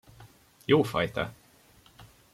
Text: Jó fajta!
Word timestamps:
Jó 0.65 0.81
fajta! 0.83 1.31